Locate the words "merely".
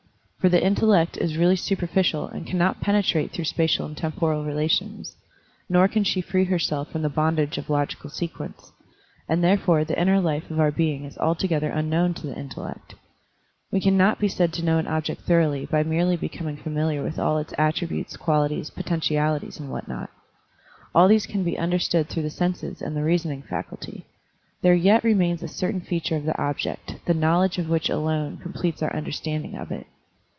15.83-16.17